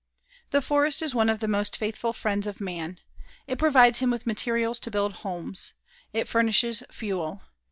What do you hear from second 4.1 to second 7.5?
materials to build homes. It furnishes fuel.